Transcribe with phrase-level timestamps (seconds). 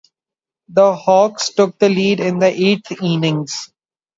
[0.67, 3.45] The Hawks took the lead in the eighth inning.